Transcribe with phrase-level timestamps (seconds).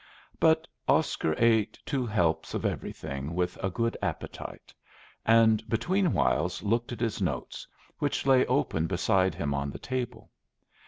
[0.39, 4.73] But Oscar ate two helps of everything with a good appetite,
[5.27, 7.67] and between whiles looked at his notes,
[7.99, 10.31] which lay open beside him on the table.